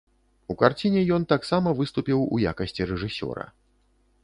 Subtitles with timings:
[0.53, 3.49] У карціне ён таксама выступіў у якасці рэжысёра.